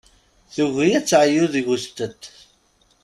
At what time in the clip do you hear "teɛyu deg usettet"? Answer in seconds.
1.07-2.23